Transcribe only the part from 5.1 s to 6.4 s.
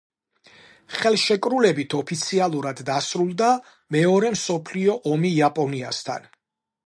ომი იაპონიასთან.